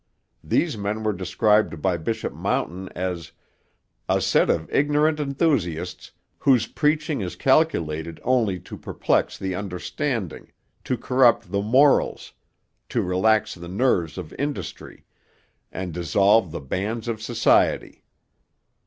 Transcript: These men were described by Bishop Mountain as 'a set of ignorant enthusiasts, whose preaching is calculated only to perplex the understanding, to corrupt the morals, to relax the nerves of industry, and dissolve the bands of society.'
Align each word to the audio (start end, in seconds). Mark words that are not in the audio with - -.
These 0.43 0.79
men 0.79 1.03
were 1.03 1.13
described 1.13 1.79
by 1.79 1.95
Bishop 1.97 2.33
Mountain 2.33 2.89
as 2.95 3.33
'a 4.09 4.19
set 4.19 4.49
of 4.49 4.67
ignorant 4.73 5.19
enthusiasts, 5.19 6.09
whose 6.39 6.65
preaching 6.65 7.21
is 7.21 7.35
calculated 7.35 8.19
only 8.23 8.59
to 8.61 8.79
perplex 8.79 9.37
the 9.37 9.53
understanding, 9.53 10.51
to 10.85 10.97
corrupt 10.97 11.51
the 11.51 11.61
morals, 11.61 12.33
to 12.89 13.03
relax 13.03 13.53
the 13.53 13.67
nerves 13.69 14.17
of 14.17 14.33
industry, 14.39 15.05
and 15.71 15.93
dissolve 15.93 16.49
the 16.49 16.61
bands 16.61 17.07
of 17.07 17.21
society.' 17.21 18.03